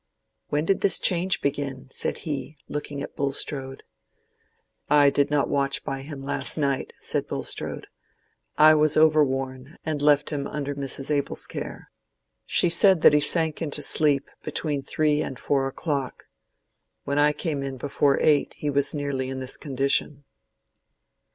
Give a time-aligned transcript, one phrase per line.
[0.49, 3.83] "When did this change begin?" said he, looking at Bulstrode.
[4.89, 7.85] "I did not watch by him last night," said Bulstrode.
[8.57, 11.11] "I was over worn, and left him under Mrs.
[11.11, 11.91] Abel's care.
[12.47, 16.23] She said that he sank into sleep between three and four o'clock.
[17.03, 20.23] When I came in before eight he was nearly in this condition."